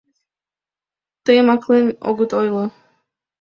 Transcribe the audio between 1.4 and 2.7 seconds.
аклен огыт ойло.